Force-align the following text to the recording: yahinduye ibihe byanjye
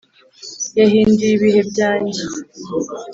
yahinduye 0.79 1.27
ibihe 1.35 1.61
byanjye 1.71 2.21